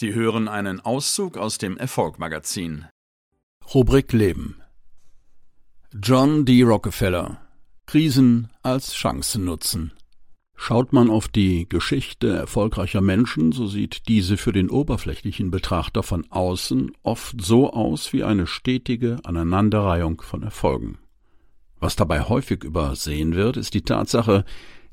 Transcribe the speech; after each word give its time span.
Sie 0.00 0.14
hören 0.14 0.48
einen 0.48 0.80
Auszug 0.80 1.36
aus 1.36 1.58
dem 1.58 1.76
Erfolgmagazin. 1.76 2.86
Rubrik 3.74 4.14
Leben. 4.14 4.62
John 5.92 6.46
D. 6.46 6.62
Rockefeller. 6.62 7.42
Krisen 7.84 8.48
als 8.62 8.94
Chancen 8.94 9.44
nutzen. 9.44 9.92
Schaut 10.56 10.94
man 10.94 11.10
auf 11.10 11.28
die 11.28 11.68
Geschichte 11.68 12.28
erfolgreicher 12.28 13.02
Menschen, 13.02 13.52
so 13.52 13.66
sieht 13.66 14.08
diese 14.08 14.38
für 14.38 14.52
den 14.52 14.70
oberflächlichen 14.70 15.50
Betrachter 15.50 16.02
von 16.02 16.24
außen 16.30 16.92
oft 17.02 17.38
so 17.38 17.70
aus 17.70 18.14
wie 18.14 18.24
eine 18.24 18.46
stetige 18.46 19.18
Aneinanderreihung 19.24 20.22
von 20.22 20.42
Erfolgen. 20.42 20.96
Was 21.78 21.94
dabei 21.94 22.22
häufig 22.22 22.64
übersehen 22.64 23.34
wird, 23.34 23.58
ist 23.58 23.74
die 23.74 23.82
Tatsache, 23.82 24.46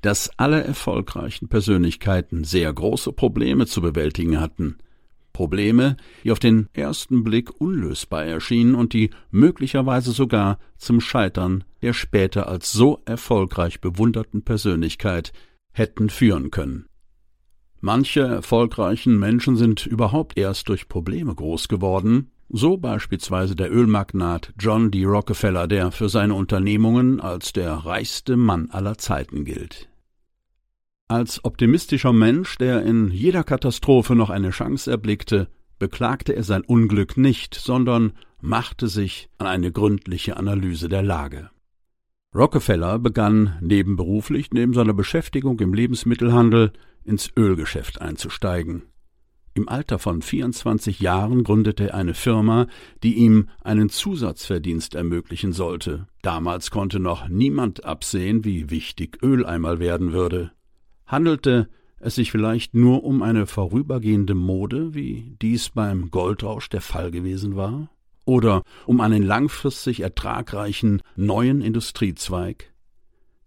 dass 0.00 0.30
alle 0.38 0.64
erfolgreichen 0.64 1.48
Persönlichkeiten 1.48 2.44
sehr 2.44 2.72
große 2.72 3.12
Probleme 3.12 3.66
zu 3.66 3.82
bewältigen 3.82 4.40
hatten. 4.40 4.78
Probleme, 5.34 5.98
die 6.22 6.32
auf 6.32 6.38
den 6.38 6.68
ersten 6.72 7.22
Blick 7.24 7.60
unlösbar 7.60 8.24
erschienen 8.24 8.74
und 8.74 8.94
die 8.94 9.10
möglicherweise 9.30 10.12
sogar 10.12 10.58
zum 10.78 11.02
Scheitern 11.02 11.64
der 11.82 11.92
später 11.92 12.48
als 12.48 12.72
so 12.72 13.02
erfolgreich 13.04 13.82
bewunderten 13.82 14.42
Persönlichkeit 14.42 15.34
hätten 15.72 16.08
führen 16.08 16.50
können. 16.50 16.86
Manche 17.82 18.22
erfolgreichen 18.22 19.18
Menschen 19.18 19.56
sind 19.56 19.84
überhaupt 19.84 20.38
erst 20.38 20.70
durch 20.70 20.88
Probleme 20.88 21.34
groß 21.34 21.68
geworden, 21.68 22.30
so 22.48 22.78
beispielsweise 22.78 23.54
der 23.54 23.70
Ölmagnat 23.70 24.54
John 24.58 24.90
D. 24.90 25.04
Rockefeller, 25.04 25.66
der 25.66 25.90
für 25.90 26.08
seine 26.08 26.32
Unternehmungen 26.32 27.20
als 27.20 27.52
der 27.52 27.72
reichste 27.72 28.38
Mann 28.38 28.70
aller 28.70 28.96
Zeiten 28.96 29.44
gilt. 29.44 29.90
Als 31.08 31.44
optimistischer 31.44 32.14
Mensch, 32.14 32.56
der 32.56 32.82
in 32.82 33.10
jeder 33.10 33.44
Katastrophe 33.44 34.14
noch 34.14 34.30
eine 34.30 34.50
Chance 34.50 34.90
erblickte, 34.90 35.48
beklagte 35.78 36.34
er 36.34 36.44
sein 36.44 36.62
Unglück 36.62 37.18
nicht, 37.18 37.54
sondern 37.54 38.14
machte 38.40 38.88
sich 38.88 39.28
an 39.36 39.46
eine 39.46 39.70
gründliche 39.70 40.38
Analyse 40.38 40.88
der 40.88 41.02
Lage. 41.02 41.50
Rockefeller 42.34 42.98
begann 42.98 43.58
nebenberuflich 43.60 44.50
neben 44.52 44.72
seiner 44.72 44.94
Beschäftigung 44.94 45.60
im 45.60 45.74
Lebensmittelhandel 45.74 46.72
ins 47.04 47.30
Ölgeschäft 47.36 48.00
einzusteigen. 48.00 48.84
Im 49.52 49.68
Alter 49.68 49.98
von 49.98 50.22
24 50.22 51.00
Jahren 51.00 51.44
gründete 51.44 51.90
er 51.90 51.94
eine 51.94 52.14
Firma, 52.14 52.66
die 53.02 53.14
ihm 53.14 53.50
einen 53.62 53.90
Zusatzverdienst 53.90 54.94
ermöglichen 54.94 55.52
sollte. 55.52 56.08
Damals 56.22 56.70
konnte 56.70 56.98
noch 56.98 57.28
niemand 57.28 57.84
absehen, 57.84 58.44
wie 58.44 58.70
wichtig 58.70 59.22
Öl 59.22 59.44
einmal 59.44 59.78
werden 59.78 60.12
würde. 60.12 60.50
Handelte 61.06 61.68
es 61.98 62.16
sich 62.16 62.30
vielleicht 62.30 62.74
nur 62.74 63.04
um 63.04 63.22
eine 63.22 63.46
vorübergehende 63.46 64.34
Mode, 64.34 64.94
wie 64.94 65.36
dies 65.40 65.70
beim 65.70 66.10
Goldrausch 66.10 66.68
der 66.68 66.82
Fall 66.82 67.10
gewesen 67.10 67.56
war? 67.56 67.88
Oder 68.26 68.62
um 68.86 69.00
einen 69.00 69.22
langfristig 69.22 70.00
ertragreichen 70.00 71.02
neuen 71.16 71.60
Industriezweig? 71.60 72.72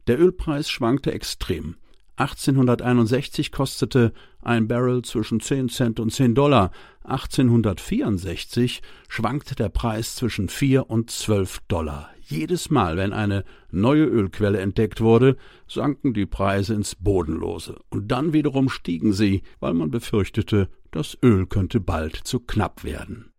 Der 0.07 0.19
Ölpreis 0.19 0.69
schwankte 0.69 1.11
extrem. 1.11 1.75
1861 2.15 3.51
kostete 3.51 4.11
ein 4.41 4.67
Barrel 4.67 5.03
zwischen 5.03 5.39
10 5.39 5.69
Cent 5.69 5.99
und 5.99 6.11
10 6.11 6.33
Dollar. 6.33 6.71
1864 7.03 8.81
schwankte 9.07 9.53
der 9.53 9.69
Preis 9.69 10.15
zwischen 10.15 10.49
4 10.49 10.89
und 10.89 11.11
12 11.11 11.59
Dollar. 11.67 12.09
Jedes 12.29 12.69
Mal, 12.69 12.97
wenn 12.97 13.13
eine 13.13 13.45
neue 13.71 14.03
Ölquelle 14.03 14.59
entdeckt 14.59 14.99
wurde, 14.99 15.37
sanken 15.65 16.13
die 16.13 16.25
Preise 16.25 16.73
ins 16.73 16.93
Bodenlose, 16.93 17.79
und 17.89 18.11
dann 18.11 18.33
wiederum 18.33 18.67
stiegen 18.67 19.13
sie, 19.13 19.43
weil 19.61 19.73
man 19.73 19.91
befürchtete, 19.91 20.67
das 20.91 21.17
Öl 21.23 21.45
könnte 21.45 21.79
bald 21.79 22.17
zu 22.17 22.41
knapp 22.41 22.83
werden. 22.83 23.31